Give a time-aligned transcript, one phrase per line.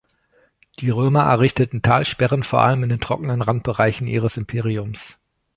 [0.79, 5.15] Die Römer errichteten Talsperren vor allem in den trockenen Randbereichen ihres Imperiums.